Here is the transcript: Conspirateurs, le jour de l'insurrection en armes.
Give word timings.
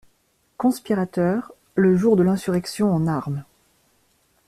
Conspirateurs, 0.57 1.51
le 1.75 1.95
jour 1.95 2.15
de 2.15 2.23
l'insurrection 2.23 2.91
en 2.91 3.05
armes. 3.05 3.43